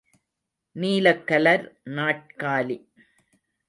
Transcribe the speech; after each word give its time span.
நீலக் 0.75 1.27
colour 1.27 1.65
நாற்காலி. 1.85 2.77